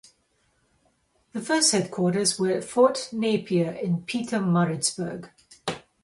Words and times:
The 1.33 1.41
first 1.41 1.73
headquarters 1.73 2.39
were 2.39 2.49
at 2.53 2.63
Fort 2.63 3.09
Napier 3.11 3.69
in 3.73 4.01
Pietermaritzburg. 4.01 5.29